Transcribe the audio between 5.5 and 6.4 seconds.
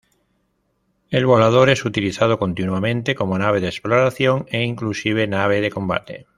de combate.